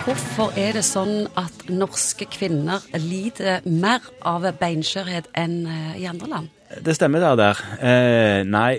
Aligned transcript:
Hvorfor 0.00 0.54
er 0.56 0.78
det 0.78 0.82
sånn 0.86 1.26
at 1.36 1.66
norske 1.68 2.24
kvinner 2.32 2.80
lider 2.96 3.60
mer 3.68 4.06
av 4.24 4.46
beinskjørhet 4.56 5.26
enn 5.36 5.58
eh, 5.68 5.98
i 6.00 6.06
andre 6.08 6.28
land? 6.30 6.48
Det 6.70 6.94
stemmer 6.96 7.20
der. 7.20 7.36
der. 7.36 7.60
Eh, 7.84 8.40
nei, 8.48 8.78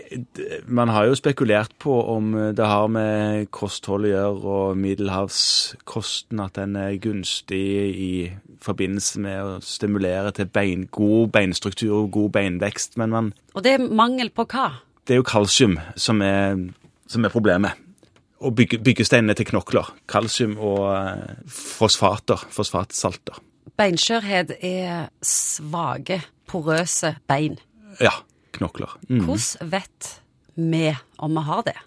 man 0.65 0.89
har 0.89 1.05
jo 1.09 1.17
spekulert 1.19 1.75
på 1.77 1.93
om 2.09 2.31
det 2.57 2.65
har 2.65 2.87
med 2.89 3.51
kosthold 3.53 4.07
å 4.07 4.11
gjøre, 4.15 4.55
og 4.55 4.79
middelhavskosten, 4.81 6.41
at 6.41 6.57
den 6.57 6.79
er 6.79 6.97
gunstig 7.03 7.61
i 7.91 8.11
forbindelse 8.65 9.21
med 9.21 9.43
å 9.43 9.53
stimulere 9.61 10.33
til 10.33 10.49
bein, 10.49 10.87
god 10.89 11.35
beinstruktur 11.37 11.99
og 11.99 12.11
god 12.17 12.33
beinvekst. 12.39 12.97
Men 12.97 13.13
man 13.13 13.31
Og 13.53 13.61
det 13.61 13.75
er 13.77 13.85
mangel 13.85 14.33
på 14.33 14.47
hva? 14.49 14.71
Det 15.05 15.13
er 15.13 15.21
jo 15.21 15.29
kalsium 15.29 15.77
som 15.95 16.25
er, 16.25 16.57
som 17.05 17.29
er 17.29 17.33
problemet. 17.33 17.77
Og 18.41 18.55
bygge, 18.57 18.79
byggesteinene 18.81 19.35
til 19.37 19.45
knokler. 19.51 19.91
Kalsium 20.09 20.57
og 20.57 20.87
eh, 20.95 21.35
fosfater. 21.45 22.41
Fosfatsalter. 22.49 23.37
Beinskjørhet 23.77 24.55
er 24.65 25.11
svake, 25.25 26.21
porøse 26.49 27.15
bein. 27.29 27.59
Ja. 28.01 28.15
Knokler. 28.57 28.97
Mm. 29.07 29.23
Hvordan 29.29 29.71
vet 29.71 30.09
vi 30.57 30.89
om 31.21 31.37
vi 31.37 31.45
har 31.47 31.61
det? 31.69 31.77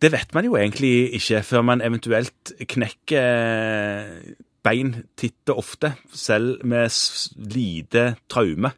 Det 0.00 0.10
vet 0.12 0.32
man 0.34 0.46
jo 0.48 0.56
egentlig 0.56 1.12
ikke 1.18 1.42
før 1.44 1.62
man 1.68 1.82
eventuelt 1.84 2.54
knekker 2.72 4.08
bein 4.64 4.94
titt 5.16 5.52
og 5.52 5.60
ofte, 5.62 5.92
selv 6.12 6.64
med 6.64 6.88
lite 7.52 8.14
traume. 8.32 8.72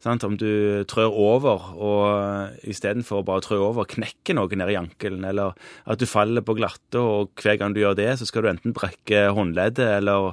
Sant? 0.00 0.24
Om 0.24 0.36
du 0.40 0.84
trør 0.88 1.12
over 1.12 1.66
og 1.76 2.62
istedenfor 2.68 3.24
bare 3.28 3.42
å 3.42 3.44
trø 3.44 3.58
over, 3.66 3.88
knekker 3.88 4.38
noe 4.38 4.48
i 4.48 4.78
ankelen, 4.80 5.26
eller 5.28 5.52
at 5.84 6.00
du 6.00 6.08
faller 6.08 6.44
på 6.44 6.56
glatte, 6.56 7.00
og 7.00 7.34
hver 7.40 7.60
gang 7.60 7.76
du 7.76 7.82
gjør 7.82 7.98
det, 7.98 8.14
så 8.16 8.28
skal 8.28 8.46
du 8.46 8.52
enten 8.54 8.76
brekke 8.76 9.28
håndleddet 9.36 9.84
eller 9.98 10.32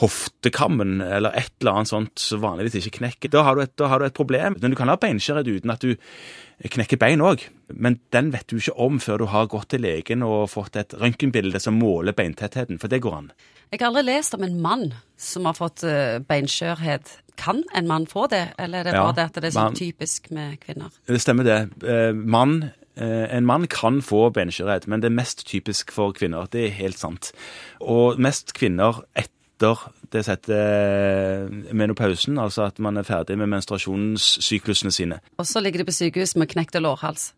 hoftekammen 0.00 1.00
eller 1.00 1.32
et 1.38 1.52
eller 1.60 1.78
annet 1.78 1.90
sånt 1.90 2.20
som 2.20 2.42
vanligvis 2.42 2.76
ikke 2.82 2.98
knekker. 2.98 3.32
Da 3.32 3.46
har, 3.46 3.60
et, 3.62 3.72
da 3.80 3.88
har 3.88 4.00
du 4.00 4.08
et, 4.08 4.16
problem. 4.16 4.58
Men 4.60 4.72
du 4.72 4.78
kan 4.78 4.90
ha 4.92 4.98
beinskjørhet 5.00 5.48
uten 5.48 5.72
at 5.72 5.84
du 5.84 5.96
knekker 6.72 7.00
bein 7.00 7.24
òg. 7.24 7.46
Men 7.72 7.98
den 8.14 8.30
vet 8.34 8.48
du 8.50 8.58
ikke 8.58 8.76
om 8.86 9.00
før 9.02 9.24
du 9.24 9.28
har 9.32 9.48
gått 9.52 9.70
til 9.72 9.84
legen 9.86 10.24
og 10.26 10.50
fått 10.52 10.76
et 10.80 10.96
røntgenbilde 11.00 11.60
som 11.62 11.78
måler 11.80 12.16
beintettheten, 12.16 12.80
for 12.80 12.92
det 12.92 13.02
går 13.04 13.20
an. 13.22 13.30
Jeg 13.72 13.80
har 13.80 13.90
aldri 13.90 14.06
lest 14.06 14.36
om 14.36 14.44
en 14.46 14.58
mann 14.62 14.88
som 15.18 15.48
har 15.48 15.56
fått 15.58 15.82
eh, 15.88 16.18
beinskjørhet. 16.22 17.16
Kan 17.40 17.64
en 17.76 17.88
mann 17.88 18.06
få 18.08 18.28
det, 18.32 18.44
eller 18.62 18.84
er 18.84 18.90
det 18.90 18.96
bare 18.96 19.12
ja, 19.12 19.16
det 19.16 19.24
at 19.30 19.38
det 19.40 19.48
er 19.48 19.56
så 19.56 19.64
man, 19.66 19.78
typisk 19.78 20.28
med 20.32 20.58
kvinner? 20.62 20.92
Det 21.08 21.20
stemmer 21.24 21.48
det. 21.48 21.58
Eh, 21.84 22.12
mann 22.16 22.60
eh, 22.94 23.26
en 23.36 23.48
mann 23.48 23.66
kan 23.72 23.98
få 24.04 24.28
beinskjørhet, 24.36 24.86
men 24.88 25.02
det 25.02 25.10
er 25.10 25.18
mest 25.18 25.46
typisk 25.48 25.92
for 25.92 26.14
kvinner. 26.16 26.48
Det 26.52 26.68
er 26.68 26.76
helt 26.78 27.00
sant. 27.00 27.32
Og 27.80 28.20
mest 28.22 28.54
kvinner 28.56 29.02
etter 29.16 29.35
det 29.60 30.24
som 30.24 30.32
heter 30.32 31.48
menopausen, 31.72 32.38
altså 32.38 32.66
at 32.68 32.78
man 32.78 32.96
er 32.96 33.06
ferdig 33.06 33.38
med 33.38 33.46
menstruasjonssyklusene 33.54 34.92
sine. 34.92 35.20
Og 35.38 35.46
så 35.46 35.60
ligger 35.60 35.82
de 35.82 35.88
på 35.88 35.96
sykehus 35.96 36.36
med 36.36 36.50
knekt 36.52 36.76
lårhals? 36.80 37.32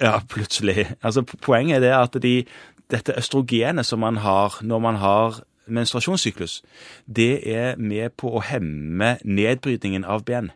Ja, 0.00 0.20
plutselig. 0.28 0.86
Altså, 1.02 1.22
poenget 1.22 1.76
er 1.76 1.80
det 1.80 1.92
at 1.94 2.22
de, 2.22 2.44
dette 2.90 3.16
østrogenet 3.18 3.86
som 3.86 3.98
man 4.00 4.16
har 4.16 4.58
når 4.62 4.78
man 4.78 4.94
har 4.94 5.40
menstruasjonssyklus, 5.66 6.62
det 7.06 7.42
er 7.44 7.76
med 7.76 8.14
på 8.16 8.30
å 8.32 8.40
hemme 8.44 9.18
nedbrytningen 9.24 10.04
av 10.04 10.24
ben. 10.24 10.50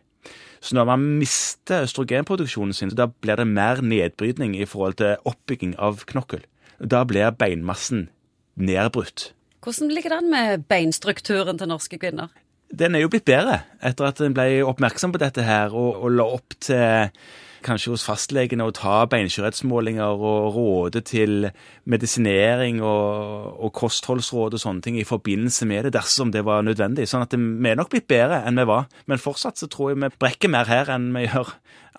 Så 0.63 0.77
når 0.77 0.87
man 0.87 1.05
mister 1.19 1.83
østrogenproduksjonen 1.83 2.73
sin, 2.73 2.93
da 2.95 3.09
blir 3.11 3.35
det 3.35 3.47
mer 3.47 3.81
nedbrytning 3.83 4.55
i 4.55 4.65
forhold 4.65 4.95
til 5.01 5.19
oppbygging 5.27 5.75
av 5.77 6.05
knokkel. 6.07 6.45
Da 6.79 7.03
blir 7.03 7.35
beinmassen 7.35 8.07
nedbrutt. 8.55 9.33
Hvordan 9.63 9.93
ligger 9.95 10.11
det 10.11 10.19
an 10.19 10.31
med 10.31 10.65
beinstrukturen 10.67 11.59
til 11.59 11.71
norske 11.71 11.99
kvinner? 12.01 12.33
Den 12.73 12.97
er 12.97 13.03
jo 13.03 13.11
blitt 13.13 13.27
bedre 13.29 13.61
etter 13.85 14.09
at 14.09 14.19
en 14.25 14.35
ble 14.35 14.63
oppmerksom 14.65 15.13
på 15.13 15.21
dette 15.21 15.45
her 15.45 15.71
og, 15.77 16.01
og 16.03 16.15
la 16.17 16.25
opp 16.35 16.55
til 16.63 17.11
kanskje 17.63 17.93
hos 17.93 18.03
fastlegene 18.03 18.65
å 18.67 18.73
ta 18.75 19.03
beinskjørhetsmålinger 19.07 20.23
og 20.27 20.55
råde 20.57 20.99
til 21.07 21.47
medisinering 21.89 22.81
og, 22.83 23.53
og, 23.55 23.69
kostholdsråd 23.77 24.57
og 24.57 24.63
sånne 24.63 24.83
ting 24.83 24.97
i 24.99 25.07
forbindelse 25.07 25.67
med 25.69 25.87
det, 25.87 25.93
dersom 25.95 26.33
det 26.33 26.43
var 26.43 26.65
nødvendig. 26.67 27.07
Sånn 27.07 27.23
at 27.23 27.35
vi 27.37 27.69
er 27.71 27.79
nok 27.79 27.93
blitt 27.93 28.09
bedre 28.11 28.41
enn 28.43 28.59
vi 28.59 28.67
var. 28.67 28.89
Men 29.07 29.21
fortsatt 29.21 29.61
så 29.61 29.69
tror 29.71 29.93
jeg 29.93 30.01
vi 30.03 30.11
brekker 30.19 30.51
mer 30.51 30.67
her 30.67 30.91
enn 30.91 31.13
vi 31.15 31.23
gjør 31.29 31.53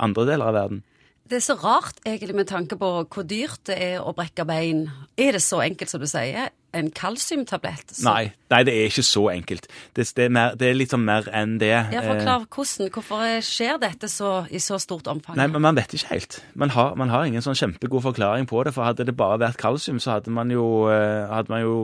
andre 0.05 0.27
deler 0.29 0.51
av 0.51 0.59
verden. 0.59 0.83
Det 1.25 1.39
er 1.39 1.47
så 1.47 1.57
rart 1.57 2.03
egentlig 2.05 2.37
med 2.43 2.51
tanke 2.51 2.77
på 2.77 2.91
hvor 3.01 3.25
dyrt 3.25 3.63
det 3.71 3.79
er 3.81 4.05
å 4.05 4.13
brekke 4.17 4.45
bein. 4.45 4.91
Er 5.17 5.39
det 5.39 5.41
så 5.47 5.63
enkelt 5.65 5.89
som 5.89 6.03
du 6.03 6.11
sier? 6.11 6.53
En 6.77 6.91
kalsiumtablett? 6.95 7.95
Nei, 8.05 8.33
nei, 8.53 8.61
det 8.67 8.75
er 8.75 8.91
ikke 8.91 9.05
så 9.07 9.25
enkelt. 9.33 9.69
Det, 9.97 10.07
det, 10.17 10.27
er, 10.27 10.33
mer, 10.35 10.57
det 10.59 10.69
er, 10.69 10.77
litt 10.79 10.95
sånn 10.95 11.05
mer 11.07 11.29
enn 11.35 11.57
det. 11.63 11.73
Ja, 11.73 12.03
Forklar 12.05 12.47
hvordan. 12.49 12.91
Hvorfor 12.95 13.25
skjer 13.45 13.81
dette 13.83 14.11
så, 14.11 14.33
i 14.51 14.61
så 14.63 14.79
stort 14.83 15.09
omfang? 15.11 15.39
Nei, 15.39 15.49
men 15.53 15.65
Man 15.65 15.79
vet 15.79 15.97
ikke 15.97 16.13
helt. 16.13 16.39
Man 16.59 16.75
har, 16.75 16.95
man 17.01 17.13
har, 17.13 17.27
ingen 17.29 17.45
sånn 17.45 17.59
kjempegod 17.59 18.05
forklaring 18.05 18.49
på 18.51 18.63
det. 18.67 18.75
For 18.77 18.87
hadde 18.87 19.07
det 19.09 19.17
bare 19.19 19.41
vært 19.43 19.61
kalsium, 19.61 20.01
så 20.03 20.19
hadde 20.19 20.35
man 20.35 20.53
jo, 20.53 20.89
eh, 20.93 21.25
hadde 21.31 21.53
man 21.55 21.65
jo 21.65 21.75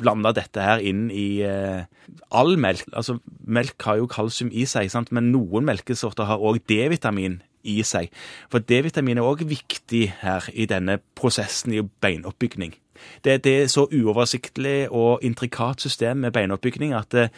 blanda 0.00 0.32
dette 0.36 0.62
her 0.64 0.80
inn 0.84 1.08
i 1.12 1.42
uh, 1.44 1.84
all 2.30 2.56
melk. 2.60 2.86
Altså, 2.92 3.18
Melk 3.50 3.82
har 3.82 3.98
jo 3.98 4.08
kalsium 4.10 4.50
i 4.54 4.66
seg, 4.68 4.90
sant? 4.92 5.10
men 5.14 5.32
noen 5.34 5.66
melkesorter 5.66 6.28
har 6.28 6.42
òg 6.42 6.62
D-vitamin 6.70 7.40
i 7.66 7.80
seg. 7.86 8.12
For 8.52 8.62
D-vitamin 8.64 9.20
er 9.20 9.26
òg 9.26 9.44
viktig 9.48 10.06
her 10.22 10.46
i 10.52 10.68
denne 10.70 11.00
prosessen 11.18 11.74
i 11.74 11.82
beinoppbygning. 11.82 12.76
Det, 13.24 13.40
det, 13.44 13.54
er 13.62 13.70
så 13.72 13.86
uoversiktlig 13.86 14.90
og 14.90 15.24
intrikat 15.26 15.82
system 15.84 16.24
med 16.24 16.34
beinoppbygging 16.36 16.94
at 16.96 17.10
det, 17.14 17.28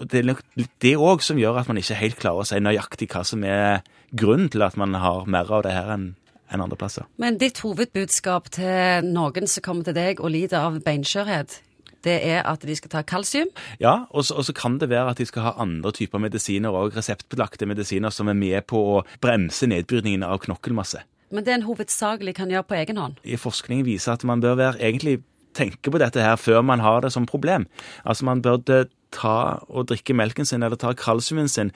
det 0.00 0.22
er 0.22 0.42
det 0.82 0.96
òg 0.96 1.24
som 1.24 1.40
gjør 1.40 1.62
at 1.62 1.70
man 1.70 1.80
ikke 1.80 2.00
helt 2.00 2.18
klarer 2.22 2.44
å 2.44 2.48
si 2.48 2.60
nøyaktig 2.62 3.10
hva 3.12 3.24
som 3.26 3.44
er 3.44 3.82
grunnen 4.12 4.50
til 4.52 4.64
at 4.64 4.76
man 4.80 4.94
har 4.98 5.28
mer 5.30 5.50
av 5.52 5.64
det 5.66 5.76
her 5.76 5.94
enn 5.96 6.12
enn 6.52 6.60
andre 6.60 6.76
plasser. 6.76 7.06
Men 7.16 7.38
ditt 7.40 7.62
hovedbudskap 7.64 8.50
til 8.52 9.06
noen 9.08 9.48
som 9.48 9.64
kommer 9.64 9.88
til 9.88 9.96
deg 9.96 10.20
og 10.20 10.34
lider 10.34 10.60
av 10.60 10.80
beinskjørhet, 10.84 11.62
det 12.02 12.16
er 12.26 12.42
at 12.48 12.64
de 12.66 12.74
skal 12.76 12.90
ta 12.90 13.04
kalsium? 13.06 13.50
Ja, 13.80 14.08
og 14.10 14.26
så, 14.26 14.36
og 14.40 14.46
så 14.48 14.54
kan 14.56 14.78
det 14.82 14.90
være 14.90 15.14
at 15.14 15.22
de 15.22 15.26
skal 15.28 15.46
ha 15.46 15.54
andre 15.62 15.92
typer 15.94 16.22
medisiner 16.22 16.74
og 16.74 16.96
reseptbelagte 16.96 17.68
medisiner 17.70 18.10
som 18.14 18.30
er 18.30 18.38
med 18.38 18.66
på 18.70 18.82
å 18.96 19.00
bremse 19.22 19.68
nedbrytningen 19.70 20.26
av 20.26 20.42
knokkelmasse. 20.42 21.04
Men 21.32 21.46
det 21.46 21.54
en 21.56 21.66
hovedsakelig 21.66 22.36
kan 22.36 22.52
gjøre 22.52 22.68
på 22.68 22.76
egen 22.76 23.00
hånd? 23.00 23.20
I 23.24 23.40
forskning 23.40 23.86
viser 23.88 24.14
at 24.14 24.24
man 24.28 24.42
bør 24.44 24.58
være, 24.60 24.80
egentlig 24.84 25.22
tenke 25.56 25.92
på 25.92 26.00
dette 26.00 26.20
her 26.20 26.36
før 26.40 26.62
man 26.64 26.80
har 26.84 27.04
det 27.04 27.12
som 27.12 27.26
problem. 27.28 27.66
Altså 28.04 28.24
Man 28.24 28.42
burde 28.42 28.86
ta 29.12 29.60
og 29.68 29.88
drikke 29.90 30.16
melken 30.16 30.48
sin 30.48 30.62
eller 30.62 30.76
ta 30.76 30.92
kalsiumen 30.96 31.48
sin 31.48 31.72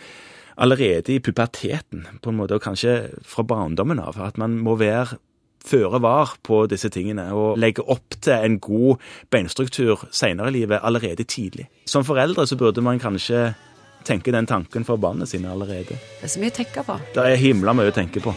allerede 0.56 1.12
i 1.12 1.20
puberteten, 1.20 2.06
på 2.22 2.32
en 2.32 2.36
måte, 2.36 2.56
og 2.56 2.64
kanskje 2.64 3.10
fra 3.24 3.44
barndommen 3.44 4.00
av. 4.00 4.16
At 4.16 4.38
man 4.38 4.56
må 4.64 4.76
være 4.80 5.18
føre 5.66 6.00
var 6.00 6.36
på 6.46 6.62
disse 6.70 6.88
tingene 6.94 7.26
og 7.34 7.58
legge 7.58 7.82
opp 7.82 8.16
til 8.22 8.32
en 8.38 8.58
god 8.62 9.02
beinstruktur 9.30 10.06
senere 10.14 10.52
i 10.52 10.60
livet 10.60 10.80
allerede 10.82 11.24
tidlig. 11.24 11.66
Som 11.90 12.06
foreldre 12.06 12.46
så 12.46 12.56
burde 12.56 12.84
man 12.86 13.02
kanskje 13.02 13.50
tenke 14.06 14.32
den 14.32 14.46
tanken 14.46 14.86
for 14.86 14.96
barna 14.96 15.26
sine 15.26 15.50
allerede. 15.50 15.98
Det 15.98 16.28
er 16.28 16.30
så 16.30 16.40
mye 16.40 16.54
å 16.54 16.60
tenke 16.62 16.86
på. 16.86 17.00
Det 17.16 17.26
er 17.26 17.40
himla 17.42 17.74
mye 17.74 17.90
å 17.90 17.96
tenke 17.96 18.22
på. 18.22 18.36